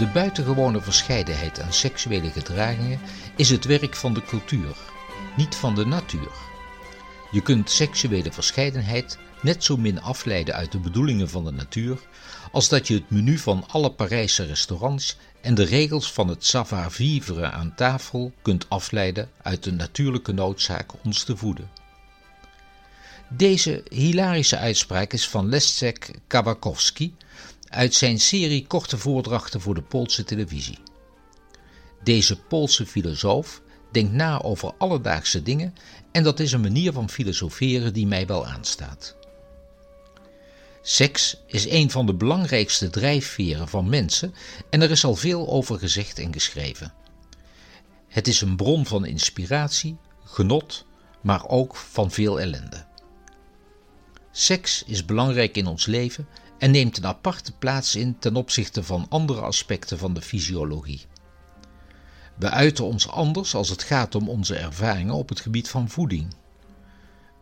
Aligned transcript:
De 0.00 0.06
buitengewone 0.06 0.80
verscheidenheid 0.80 1.60
aan 1.60 1.72
seksuele 1.72 2.30
gedragingen 2.30 3.00
is 3.36 3.50
het 3.50 3.64
werk 3.64 3.96
van 3.96 4.14
de 4.14 4.22
cultuur, 4.22 4.76
niet 5.36 5.54
van 5.54 5.74
de 5.74 5.86
natuur. 5.86 6.30
Je 7.30 7.42
kunt 7.42 7.70
seksuele 7.70 8.32
verscheidenheid 8.32 9.18
net 9.42 9.64
zo 9.64 9.76
min 9.76 10.02
afleiden 10.02 10.54
uit 10.54 10.72
de 10.72 10.78
bedoelingen 10.78 11.28
van 11.28 11.44
de 11.44 11.50
natuur 11.52 11.98
als 12.52 12.68
dat 12.68 12.88
je 12.88 12.94
het 12.94 13.10
menu 13.10 13.38
van 13.38 13.64
alle 13.68 13.92
Parijse 13.92 14.44
restaurants 14.44 15.16
en 15.40 15.54
de 15.54 15.64
regels 15.64 16.12
van 16.12 16.28
het 16.28 16.44
savoir-vivre 16.44 17.50
aan 17.50 17.74
tafel 17.74 18.32
kunt 18.42 18.68
afleiden 18.68 19.28
uit 19.42 19.62
de 19.62 19.72
natuurlijke 19.72 20.32
noodzaak 20.32 20.92
ons 21.04 21.24
te 21.24 21.36
voeden. 21.36 21.70
Deze 23.28 23.82
hilarische 23.88 24.58
uitspraak 24.58 25.12
is 25.12 25.28
van 25.28 25.48
Leszek 25.48 26.10
Kawakowski 26.26 27.14
uit 27.70 27.94
zijn 27.94 28.20
serie 28.20 28.66
korte 28.66 28.98
voordrachten 28.98 29.60
voor 29.60 29.74
de 29.74 29.82
Poolse 29.82 30.24
televisie. 30.24 30.78
Deze 32.02 32.40
Poolse 32.40 32.86
filosoof 32.86 33.62
denkt 33.92 34.12
na 34.12 34.42
over 34.42 34.74
alledaagse 34.78 35.42
dingen 35.42 35.74
en 36.12 36.22
dat 36.22 36.40
is 36.40 36.52
een 36.52 36.60
manier 36.60 36.92
van 36.92 37.10
filosoferen 37.10 37.92
die 37.92 38.06
mij 38.06 38.26
wel 38.26 38.46
aanstaat. 38.46 39.16
Seks 40.82 41.36
is 41.46 41.68
een 41.68 41.90
van 41.90 42.06
de 42.06 42.14
belangrijkste 42.14 42.90
drijfveren 42.90 43.68
van 43.68 43.88
mensen 43.88 44.34
en 44.70 44.82
er 44.82 44.90
is 44.90 45.04
al 45.04 45.14
veel 45.14 45.48
over 45.48 45.78
gezegd 45.78 46.18
en 46.18 46.32
geschreven. 46.32 46.94
Het 48.08 48.28
is 48.28 48.40
een 48.40 48.56
bron 48.56 48.86
van 48.86 49.06
inspiratie, 49.06 49.96
genot, 50.24 50.86
maar 51.20 51.48
ook 51.48 51.76
van 51.76 52.10
veel 52.10 52.40
ellende. 52.40 52.86
Seks 54.32 54.82
is 54.86 55.04
belangrijk 55.04 55.56
in 55.56 55.66
ons 55.66 55.86
leven 55.86 56.28
en 56.60 56.70
neemt 56.70 56.96
een 56.96 57.06
aparte 57.06 57.52
plaats 57.52 57.96
in 57.96 58.18
ten 58.18 58.36
opzichte 58.36 58.82
van 58.82 59.06
andere 59.08 59.40
aspecten 59.40 59.98
van 59.98 60.14
de 60.14 60.22
fysiologie. 60.22 61.06
We 62.36 62.50
uiten 62.50 62.84
ons 62.84 63.08
anders 63.08 63.54
als 63.54 63.68
het 63.68 63.82
gaat 63.82 64.14
om 64.14 64.28
onze 64.28 64.56
ervaringen 64.56 65.14
op 65.14 65.28
het 65.28 65.40
gebied 65.40 65.68
van 65.68 65.88
voeding. 65.88 66.34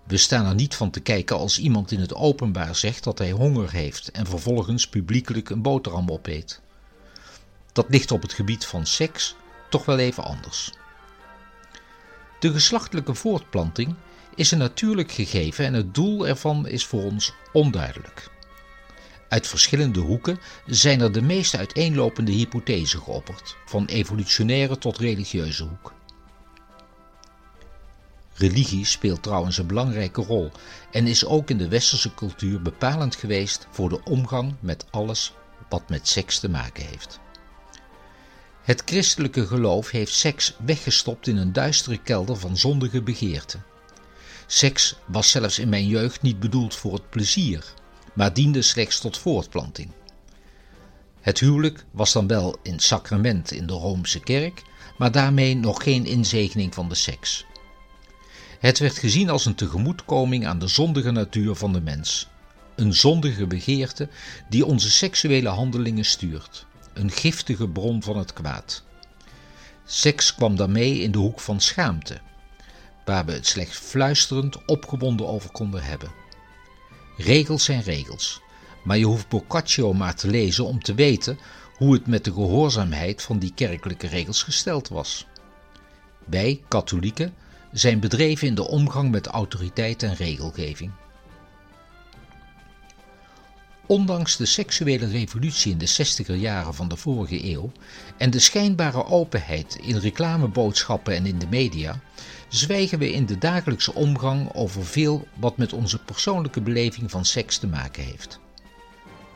We 0.07 0.17
staan 0.17 0.47
er 0.47 0.55
niet 0.55 0.75
van 0.75 0.91
te 0.91 1.01
kijken 1.01 1.37
als 1.37 1.59
iemand 1.59 1.91
in 1.91 2.01
het 2.01 2.15
openbaar 2.15 2.77
zegt 2.77 3.05
dat 3.05 3.19
hij 3.19 3.31
honger 3.31 3.73
heeft 3.73 4.11
en 4.11 4.27
vervolgens 4.27 4.89
publiekelijk 4.89 5.51
een 5.51 5.63
boterham 5.63 6.11
opeet. 6.11 6.61
Dat 7.73 7.87
ligt 7.89 8.11
op 8.11 8.23
het 8.23 8.33
gebied 8.33 8.67
van 8.67 8.87
seks 8.87 9.35
toch 9.71 9.85
wel 9.85 9.99
even 9.99 10.25
anders. 10.25 10.73
De 12.41 12.53
geslachtelijke 12.53 13.15
voortplanting 13.15 13.95
is 14.35 14.51
een 14.51 14.59
natuurlijk 14.59 15.13
gegeven 15.13 15.65
en 15.65 15.75
het 15.75 15.95
doel 15.95 16.27
ervan 16.27 16.67
is 16.67 16.87
voor 16.87 17.03
ons 17.03 17.33
onduidelijk. 17.53 18.31
Uit 19.29 19.47
verschillende 19.47 20.01
hoeken 20.01 20.39
zijn 20.67 21.01
er 21.01 21.13
de 21.13 21.23
meest 21.23 21.57
uiteenlopende 21.57 22.33
hypothesen 22.33 23.01
geopperd, 23.01 23.57
van 23.67 23.87
evolutionaire 23.87 24.79
tot 24.79 24.99
religieuze 24.99 25.65
hoek. 25.65 25.93
Religie 28.35 28.85
speelt 28.85 29.23
trouwens 29.23 29.59
een 29.59 29.67
belangrijke 29.67 30.23
rol 30.23 30.51
en 30.91 31.07
is 31.07 31.25
ook 31.25 31.51
in 31.51 31.59
de 31.59 31.69
westerse 31.69 32.15
cultuur 32.15 32.63
bepalend 32.63 33.17
geweest 33.17 33.67
voor 33.71 33.89
de 33.89 34.05
omgang 34.05 34.55
met 34.61 34.85
alles 34.91 35.35
wat 35.69 35.89
met 35.89 36.09
seks 36.09 36.39
te 36.39 36.49
maken 36.49 36.87
heeft. 36.87 37.21
Het 38.63 38.83
christelijke 38.85 39.47
geloof 39.47 39.91
heeft 39.91 40.13
seks 40.13 40.57
weggestopt 40.65 41.27
in 41.27 41.37
een 41.37 41.53
duistere 41.53 41.99
kelder 41.99 42.37
van 42.37 42.57
zondige 42.57 43.03
begeerten. 43.03 43.65
Seks 44.47 44.97
was 45.07 45.31
zelfs 45.31 45.59
in 45.59 45.69
mijn 45.69 45.87
jeugd 45.87 46.23
niet 46.23 46.41
bedoeld 46.41 46.75
voor 46.75 46.93
het 46.93 47.11
plezier, 47.11 47.65
maar 48.19 48.33
diende 48.33 48.63
slechts 48.63 49.01
tot 49.01 49.19
voortplanting. 49.19 49.91
Het 51.21 51.41
huwelijk 51.41 51.85
was 51.91 52.13
dan 52.13 52.27
wel 52.27 52.57
in 52.63 52.79
sacrament 52.79 53.51
in 53.51 53.67
de 53.67 53.73
Roomse 53.73 54.21
kerk, 54.21 54.63
maar 54.97 55.13
daarmee 55.13 55.57
nog 55.57 55.83
geen 55.83 56.07
inzegening 56.07 56.75
van 56.75 56.89
de 56.89 56.95
seks. 56.95 57.47
Het 58.59 58.79
werd 58.79 58.99
gezien 58.99 59.31
als 59.31 59.47
een 59.47 59.55
tegemoetkoming 59.55 60.47
aan 60.47 60.59
de 60.59 60.67
zondige 60.67 61.11
natuur 61.11 61.55
van 61.55 61.73
de 61.73 61.81
mens. 61.81 62.29
Een 62.75 62.95
zondige 62.95 63.47
begeerte 63.47 64.09
die 64.49 64.67
onze 64.67 64.91
seksuele 64.91 65.49
handelingen 65.49 66.05
stuurt. 66.05 66.67
Een 66.93 67.11
giftige 67.11 67.69
bron 67.69 68.03
van 68.03 68.17
het 68.17 68.33
kwaad. 68.33 68.83
Seks 69.85 70.35
kwam 70.35 70.57
daarmee 70.57 71.01
in 71.01 71.11
de 71.11 71.19
hoek 71.19 71.41
van 71.41 71.61
schaamte, 71.61 72.21
waar 73.05 73.25
we 73.25 73.33
het 73.33 73.47
slechts 73.47 73.77
fluisterend 73.77 74.65
opgewonden 74.65 75.29
over 75.29 75.51
konden 75.51 75.83
hebben. 75.83 76.18
Regels 77.19 77.65
zijn 77.65 77.83
regels, 77.83 78.41
maar 78.85 78.99
je 78.99 79.05
hoeft 79.05 79.29
Boccaccio 79.29 79.93
maar 79.93 80.15
te 80.15 80.29
lezen 80.29 80.65
om 80.65 80.83
te 80.83 80.95
weten 80.95 81.39
hoe 81.77 81.93
het 81.93 82.07
met 82.07 82.25
de 82.25 82.33
gehoorzaamheid 82.33 83.23
van 83.23 83.39
die 83.39 83.53
kerkelijke 83.55 84.07
regels 84.07 84.43
gesteld 84.43 84.89
was. 84.89 85.27
Wij, 86.25 86.63
katholieken, 86.69 87.35
zijn 87.73 88.01
bedreven 88.01 88.47
in 88.47 88.55
de 88.55 88.69
omgang 88.69 89.11
met 89.11 89.27
autoriteit 89.27 90.03
en 90.03 90.15
regelgeving. 90.15 90.93
Ondanks 93.87 94.37
de 94.37 94.47
seksuele 94.47 95.07
revolutie 95.07 95.73
in 95.73 95.79
de 95.79 95.89
60er 95.89 96.35
jaren 96.35 96.75
van 96.75 96.89
de 96.89 96.97
vorige 96.97 97.45
eeuw 97.45 97.73
en 98.17 98.31
de 98.31 98.39
schijnbare 98.39 99.07
openheid 99.07 99.79
in 99.83 99.97
reclameboodschappen 99.97 101.15
en 101.15 101.27
in 101.27 101.39
de 101.39 101.47
media, 101.51 102.01
zwijgen 102.49 102.99
we 102.99 103.13
in 103.13 103.27
de 103.27 103.39
dagelijkse 103.39 103.95
omgang 103.95 104.55
over 104.55 104.87
veel 104.87 105.27
wat 105.35 105.57
met 105.57 105.73
onze 105.73 105.99
persoonlijke 105.99 106.61
beleving 106.61 107.11
van 107.11 107.25
seks 107.25 107.59
te 107.59 107.67
maken 107.67 108.05
heeft. 108.05 108.41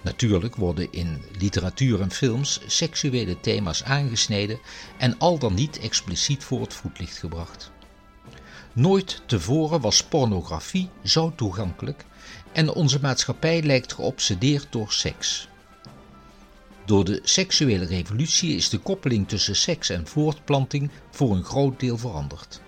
Natuurlijk 0.02 0.56
worden 0.56 0.92
in 0.92 1.22
literatuur 1.38 2.00
en 2.00 2.10
films 2.10 2.60
seksuele 2.66 3.40
thema's 3.40 3.82
aangesneden 3.82 4.58
en 4.98 5.18
al 5.18 5.38
dan 5.38 5.54
niet 5.54 5.78
expliciet 5.78 6.44
voor 6.44 6.60
het 6.60 6.74
voetlicht 6.74 7.18
gebracht. 7.18 7.70
Nooit 8.72 9.22
tevoren 9.26 9.80
was 9.80 10.04
pornografie 10.04 10.88
zo 11.04 11.32
toegankelijk 11.36 12.04
en 12.52 12.72
onze 12.72 13.00
maatschappij 13.00 13.62
lijkt 13.62 13.92
geobsedeerd 13.92 14.66
door 14.70 14.92
seks. 14.92 15.48
Door 16.84 17.04
de 17.04 17.20
seksuele 17.22 17.84
revolutie 17.84 18.56
is 18.56 18.68
de 18.68 18.78
koppeling 18.78 19.28
tussen 19.28 19.56
seks 19.56 19.88
en 19.88 20.06
voortplanting 20.06 20.90
voor 21.10 21.36
een 21.36 21.44
groot 21.44 21.80
deel 21.80 21.98
veranderd. 21.98 22.60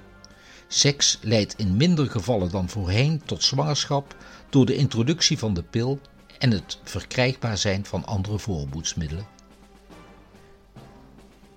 Seks 0.75 1.19
leidt 1.21 1.55
in 1.57 1.77
minder 1.77 2.11
gevallen 2.11 2.51
dan 2.51 2.69
voorheen 2.69 3.23
tot 3.25 3.43
zwangerschap 3.43 4.17
door 4.51 4.67
de 4.67 4.75
introductie 4.75 5.39
van 5.39 5.55
de 5.55 5.63
pil 5.63 6.01
en 6.39 6.51
het 6.51 6.79
verkrijgbaar 6.85 7.59
zijn 7.59 7.85
van 7.85 8.05
andere 8.05 8.39
voorboedsmiddelen. 8.39 9.27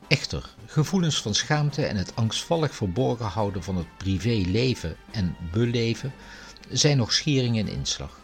Echter, 0.07 0.55
gevoelens 0.66 1.22
van 1.22 1.33
schaamte 1.33 1.85
en 1.85 1.95
het 1.95 2.16
angstvallig 2.16 2.75
verborgen 2.75 3.25
houden 3.25 3.63
van 3.63 3.75
het 3.78 3.97
privéleven 3.97 4.95
en 5.11 5.35
beleven 5.51 6.13
zijn 6.69 6.97
nog 6.97 7.13
schering 7.13 7.57
en 7.57 7.67
inslag. 7.67 8.19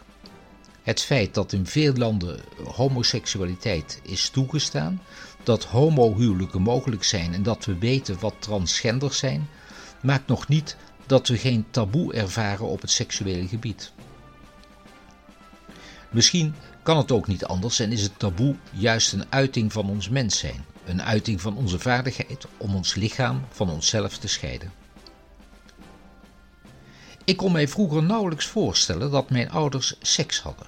Het 0.82 1.00
feit 1.00 1.34
dat 1.34 1.52
in 1.52 1.66
veel 1.66 1.92
landen 1.92 2.40
homoseksualiteit 2.64 4.00
is 4.02 4.28
toegestaan, 4.28 5.02
dat 5.42 5.64
homohuwelijken 5.64 6.62
mogelijk 6.62 7.04
zijn 7.04 7.34
en 7.34 7.42
dat 7.42 7.64
we 7.64 7.78
weten 7.78 8.20
wat 8.20 8.34
transgenders 8.38 9.18
zijn, 9.18 9.48
maakt 10.04 10.26
nog 10.26 10.48
niet 10.48 10.76
dat 11.06 11.28
we 11.28 11.38
geen 11.38 11.66
taboe 11.70 12.14
ervaren 12.14 12.66
op 12.66 12.80
het 12.80 12.90
seksuele 12.90 13.48
gebied. 13.48 13.92
Misschien 16.10 16.54
kan 16.82 16.96
het 16.96 17.12
ook 17.12 17.26
niet 17.26 17.44
anders 17.44 17.78
en 17.78 17.92
is 17.92 18.02
het 18.02 18.18
taboe 18.18 18.56
juist 18.70 19.12
een 19.12 19.24
uiting 19.28 19.72
van 19.72 19.88
ons 19.88 20.08
mens 20.08 20.38
zijn, 20.38 20.64
een 20.84 21.02
uiting 21.02 21.40
van 21.40 21.56
onze 21.56 21.78
vaardigheid 21.78 22.46
om 22.56 22.74
ons 22.74 22.94
lichaam 22.94 23.44
van 23.50 23.70
onszelf 23.70 24.18
te 24.18 24.28
scheiden. 24.28 24.72
Ik 27.24 27.36
kon 27.36 27.52
mij 27.52 27.68
vroeger 27.68 28.02
nauwelijks 28.02 28.46
voorstellen 28.46 29.10
dat 29.10 29.30
mijn 29.30 29.50
ouders 29.50 29.94
seks 30.00 30.40
hadden. 30.40 30.66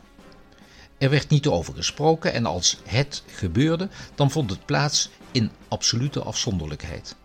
Er 0.99 1.11
werd 1.11 1.29
niet 1.29 1.47
over 1.47 1.75
gesproken 1.75 2.33
en 2.33 2.47
als 2.47 2.79
het 2.85 3.23
gebeurde, 3.27 3.89
dan 4.15 4.31
vond 4.31 4.51
het 4.51 4.65
plaats 4.65 5.11
in 5.33 5.51
absolute 5.69 6.23
afzonderlijkheid. 6.23 7.17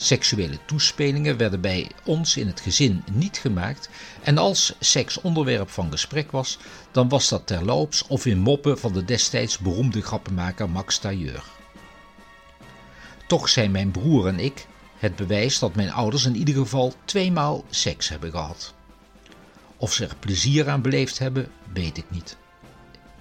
Seksuele 0.00 0.58
toespelingen 0.64 1.36
werden 1.36 1.60
bij 1.60 1.90
ons 2.04 2.36
in 2.36 2.46
het 2.46 2.60
gezin 2.60 3.04
niet 3.12 3.36
gemaakt 3.36 3.88
en 4.22 4.38
als 4.38 4.74
seks 4.80 5.20
onderwerp 5.20 5.70
van 5.70 5.90
gesprek 5.90 6.30
was, 6.30 6.58
dan 6.90 7.08
was 7.08 7.28
dat 7.28 7.46
terloops 7.46 8.06
of 8.06 8.26
in 8.26 8.38
moppen 8.38 8.78
van 8.78 8.92
de 8.92 9.04
destijds 9.04 9.58
beroemde 9.58 10.02
grappenmaker 10.02 10.70
Max 10.70 10.98
Tailleur. 10.98 11.44
Toch 13.26 13.48
zijn 13.48 13.70
mijn 13.70 13.90
broer 13.90 14.26
en 14.26 14.38
ik 14.38 14.66
het 14.98 15.16
bewijs 15.16 15.58
dat 15.58 15.74
mijn 15.74 15.92
ouders 15.92 16.24
in 16.24 16.36
ieder 16.36 16.54
geval 16.54 16.94
tweemaal 17.04 17.64
seks 17.70 18.08
hebben 18.08 18.30
gehad. 18.30 18.74
Of 19.76 19.92
ze 19.92 20.06
er 20.06 20.16
plezier 20.18 20.68
aan 20.68 20.82
beleefd 20.82 21.18
hebben, 21.18 21.50
weet 21.72 21.96
ik 21.96 22.06
niet. 22.08 22.36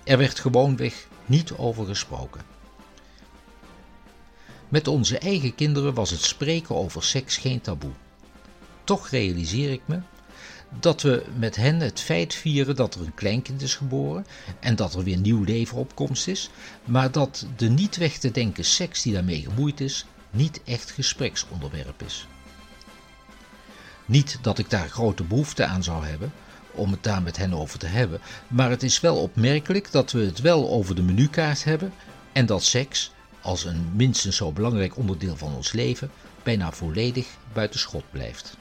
Er 0.03 0.18
werd 0.18 0.39
gewoonweg 0.39 1.07
niet 1.25 1.53
over 1.53 1.85
gesproken. 1.85 2.56
Met 4.69 4.88
onze 4.88 5.18
eigen 5.18 5.56
kinderen 5.56 5.94
was 5.94 6.10
het 6.10 6.22
spreken 6.22 6.75
over 6.75 7.04
seks 7.04 7.38
geen 7.38 7.62
taboe. 7.62 7.92
Toch 8.84 9.10
realiseer 9.10 9.72
ik 9.72 9.81
me 9.86 10.00
dat 10.80 11.02
we 11.02 11.25
met 11.36 11.56
hen 11.56 11.80
het 11.80 12.00
feit 12.00 12.34
vieren 12.34 12.75
dat 12.75 12.96
er 12.96 13.02
een 13.02 13.14
kleinkind 13.14 13.62
is 13.62 13.75
geboren 13.75 14.25
en 14.60 14.75
dat 14.75 14.94
er 14.94 15.04
weer 15.04 15.18
nieuw 15.18 15.44
leven 15.44 15.78
op 15.78 15.96
komst 15.96 16.28
is, 16.28 16.50
maar 16.86 17.12
dat 17.12 17.46
de 17.56 17.69
niet 17.69 17.98
weg 17.98 18.18
te 18.18 18.31
denken 18.31 18.66
seks 18.66 19.02
die 19.02 19.14
daarmee 19.14 19.42
gemoeid 19.42 19.80
is, 19.80 20.06
niet 20.30 20.62
echt 20.64 20.92
gespreksonderwerp 20.92 22.02
is. 22.02 22.28
Niet 24.06 24.38
dat 24.42 24.60
ik 24.60 24.69
daar 24.69 24.90
grote 24.90 25.24
behoefte 25.24 25.66
aan 25.66 25.84
zou 25.84 26.06
hebben 26.06 26.34
om 26.72 26.92
het 26.92 27.04
daar 27.04 27.22
met 27.22 27.38
hen 27.38 27.54
over 27.54 27.80
te 27.80 27.88
hebben, 27.88 28.22
maar 28.48 28.69
het 28.69 28.84
is 28.84 29.00
wel 29.00 29.18
opmerkelijk 29.18 29.92
dat 29.92 30.12
we 30.12 30.19
het 30.19 30.42
wel 30.42 30.69
over 30.69 30.96
de 30.96 31.02
menukaart 31.02 31.64
hebben 31.64 31.94
en 32.31 32.46
dat 32.46 32.64
seks, 32.64 33.12
als 33.42 33.66
een 33.66 33.92
minstens 33.95 34.36
zo 34.36 34.51
belangrijk 34.51 34.98
onderdeel 34.98 35.38
van 35.38 35.56
ons 35.56 35.72
leven, 35.72 36.12
bijna 36.44 36.72
volledig 36.72 37.28
buiten 37.54 37.80
schot 37.80 38.04
blijft. 38.12 38.57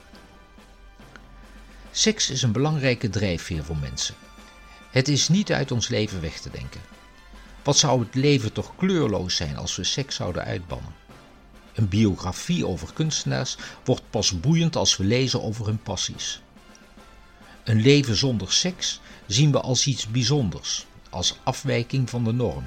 Seks 1.91 2.29
is 2.29 2.41
een 2.41 2.51
belangrijke 2.51 3.09
drijfveer 3.09 3.63
voor 3.63 3.77
mensen. 3.77 4.15
Het 4.91 5.07
is 5.07 5.29
niet 5.29 5.51
uit 5.51 5.71
ons 5.71 5.87
leven 5.87 6.21
weg 6.21 6.39
te 6.39 6.49
denken. 6.49 6.81
Wat 7.63 7.77
zou 7.77 7.99
het 7.99 8.15
leven 8.15 8.53
toch 8.53 8.75
kleurloos 8.75 9.35
zijn 9.35 9.57
als 9.57 9.75
we 9.75 9.83
seks 9.83 10.15
zouden 10.15 10.43
uitbannen? 10.43 10.93
Een 11.73 11.87
biografie 11.87 12.67
over 12.67 12.93
kunstenaars 12.93 13.57
wordt 13.83 14.09
pas 14.09 14.39
boeiend 14.39 14.75
als 14.75 14.97
we 14.97 15.03
lezen 15.03 15.43
over 15.43 15.65
hun 15.65 15.81
passies. 15.81 16.41
Een 17.63 17.81
leven 17.81 18.15
zonder 18.15 18.51
seks 18.51 18.99
zien 19.25 19.51
we 19.51 19.61
als 19.61 19.87
iets 19.87 20.07
bijzonders, 20.07 20.85
als 21.09 21.37
afwijking 21.43 22.09
van 22.09 22.23
de 22.23 22.31
norm. 22.31 22.63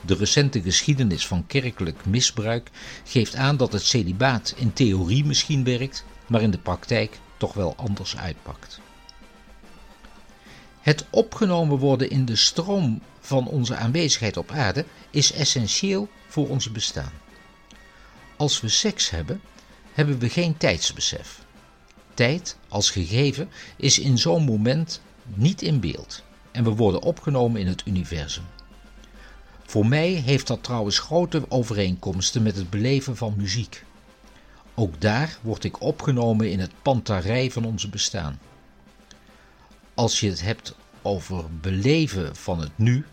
De 0.00 0.14
recente 0.14 0.62
geschiedenis 0.62 1.26
van 1.26 1.46
kerkelijk 1.46 2.06
misbruik 2.06 2.70
geeft 3.04 3.34
aan 3.34 3.56
dat 3.56 3.72
het 3.72 3.82
celibaat 3.82 4.54
in 4.56 4.72
theorie 4.72 5.24
misschien 5.24 5.64
werkt, 5.64 6.04
maar 6.26 6.42
in 6.42 6.50
de 6.50 6.58
praktijk 6.58 7.18
toch 7.36 7.52
wel 7.52 7.74
anders 7.76 8.16
uitpakt. 8.16 8.80
Het 10.80 11.04
opgenomen 11.10 11.78
worden 11.78 12.10
in 12.10 12.24
de 12.24 12.36
stroom 12.36 13.02
van 13.20 13.46
onze 13.46 13.76
aanwezigheid 13.76 14.36
op 14.36 14.50
aarde 14.50 14.84
is 15.10 15.32
essentieel 15.32 16.08
voor 16.28 16.48
ons 16.48 16.72
bestaan. 16.72 17.12
Als 18.36 18.60
we 18.60 18.68
seks 18.68 19.10
hebben, 19.10 19.40
hebben 19.92 20.18
we 20.18 20.28
geen 20.28 20.56
tijdsbesef. 20.56 21.42
Tijd 22.14 22.56
als 22.68 22.90
gegeven 22.90 23.48
is 23.76 23.98
in 23.98 24.18
zo'n 24.18 24.44
moment 24.44 25.00
niet 25.34 25.62
in 25.62 25.80
beeld 25.80 26.22
en 26.52 26.64
we 26.64 26.70
worden 26.70 27.02
opgenomen 27.02 27.60
in 27.60 27.66
het 27.66 27.82
universum. 27.86 28.44
Voor 29.68 29.86
mij 29.86 30.08
heeft 30.08 30.46
dat 30.46 30.62
trouwens 30.62 30.98
grote 30.98 31.44
overeenkomsten 31.48 32.42
met 32.42 32.56
het 32.56 32.70
beleven 32.70 33.16
van 33.16 33.34
muziek. 33.36 33.84
Ook 34.74 35.00
daar 35.00 35.38
word 35.42 35.64
ik 35.64 35.80
opgenomen 35.80 36.50
in 36.50 36.60
het 36.60 36.70
pantarij 36.82 37.50
van 37.50 37.64
onze 37.64 37.88
bestaan. 37.88 38.40
Als 39.94 40.20
je 40.20 40.28
het 40.28 40.40
hebt 40.42 40.74
over 41.02 41.44
beleven 41.60 42.36
van 42.36 42.60
het 42.60 42.78
nu, 42.78 43.04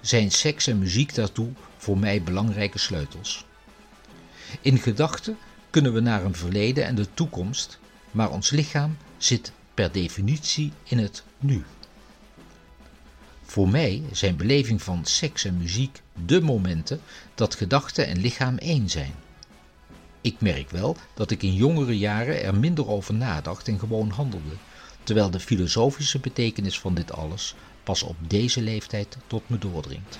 zijn 0.00 0.30
seks 0.30 0.66
en 0.66 0.78
muziek 0.78 1.14
daartoe 1.14 1.50
voor 1.76 1.98
mij 1.98 2.22
belangrijke 2.22 2.78
sleutels. 2.78 3.46
In 4.60 4.78
gedachten 4.78 5.38
kunnen 5.70 5.92
we 5.92 6.00
naar 6.00 6.24
een 6.24 6.36
verleden 6.36 6.84
en 6.84 6.94
de 6.94 7.14
toekomst, 7.14 7.78
maar 8.10 8.30
ons 8.30 8.50
lichaam 8.50 8.96
zit 9.16 9.52
per 9.74 9.92
definitie 9.92 10.72
in 10.84 10.98
het 10.98 11.24
nu. 11.38 11.64
Voor 13.48 13.68
mij 13.68 14.02
zijn 14.12 14.36
beleving 14.36 14.82
van 14.82 15.04
seks 15.04 15.44
en 15.44 15.56
muziek 15.56 16.02
de 16.26 16.40
momenten 16.40 17.00
dat 17.34 17.54
gedachte 17.54 18.02
en 18.02 18.18
lichaam 18.18 18.56
één 18.56 18.90
zijn. 18.90 19.14
Ik 20.20 20.40
merk 20.40 20.70
wel 20.70 20.96
dat 21.14 21.30
ik 21.30 21.42
in 21.42 21.54
jongere 21.54 21.98
jaren 21.98 22.42
er 22.42 22.54
minder 22.54 22.88
over 22.88 23.14
nadacht 23.14 23.68
en 23.68 23.78
gewoon 23.78 24.10
handelde, 24.10 24.54
terwijl 25.02 25.30
de 25.30 25.40
filosofische 25.40 26.18
betekenis 26.18 26.80
van 26.80 26.94
dit 26.94 27.12
alles 27.12 27.54
pas 27.82 28.02
op 28.02 28.16
deze 28.20 28.60
leeftijd 28.60 29.16
tot 29.26 29.48
me 29.48 29.58
doordringt. 29.58 30.18